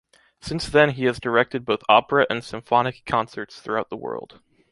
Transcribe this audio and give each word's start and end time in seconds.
Since 0.39 0.65
then 0.67 0.89
he 0.89 1.03
has 1.05 1.19
directed 1.19 1.63
both 1.63 1.83
opera 1.87 2.25
and 2.27 2.43
symphonic 2.43 3.05
concerts 3.05 3.59
throughout 3.59 3.91
the 3.91 3.95
world. 3.97 4.39